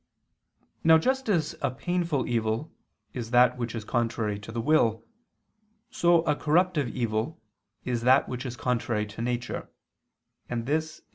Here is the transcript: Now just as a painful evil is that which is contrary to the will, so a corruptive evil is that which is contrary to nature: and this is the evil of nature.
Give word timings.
Now 0.83 0.97
just 0.97 1.29
as 1.29 1.53
a 1.61 1.69
painful 1.69 2.25
evil 2.25 2.73
is 3.13 3.29
that 3.29 3.55
which 3.59 3.75
is 3.75 3.85
contrary 3.85 4.39
to 4.39 4.51
the 4.51 4.59
will, 4.59 5.05
so 5.91 6.23
a 6.23 6.35
corruptive 6.35 6.87
evil 6.87 7.39
is 7.85 8.01
that 8.01 8.27
which 8.27 8.43
is 8.43 8.57
contrary 8.57 9.05
to 9.05 9.21
nature: 9.21 9.69
and 10.49 10.65
this 10.65 10.65
is 10.65 10.65
the 10.65 10.73
evil 10.73 11.03
of 11.03 11.03
nature. 11.05 11.07